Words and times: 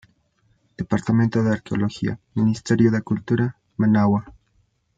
Departamento 0.77 1.43
de 1.43 1.51
Arqueología, 1.51 2.17
Ministerio 2.33 2.89
de 2.89 3.03
Cultura, 3.03 3.55
Managua. 3.77 4.25